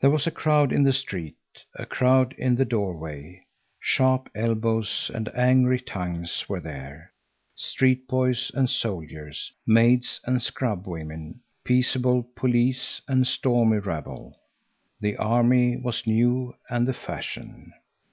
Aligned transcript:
There 0.00 0.10
was 0.10 0.28
a 0.28 0.30
crowd 0.30 0.70
in 0.72 0.84
the 0.84 0.92
street, 0.92 1.34
a 1.74 1.84
crowd 1.84 2.34
in 2.38 2.54
the 2.54 2.64
door 2.64 2.96
way. 2.96 3.42
Sharp 3.80 4.30
elbows 4.32 5.10
and 5.12 5.28
angry 5.34 5.80
tongues 5.80 6.48
were 6.48 6.60
there; 6.60 7.12
street 7.56 8.06
boys 8.06 8.52
and 8.54 8.70
soldiers, 8.70 9.52
maids 9.66 10.20
and 10.24 10.40
scrub 10.40 10.86
women; 10.86 11.40
peaceable 11.64 12.22
police 12.36 13.02
and 13.08 13.26
stormy 13.26 13.78
rabble. 13.78 14.36
The 15.00 15.16
army 15.16 15.76
was 15.78 16.06
new 16.06 16.54
and 16.68 16.86
the 16.86 16.94
fashion. 16.94 17.72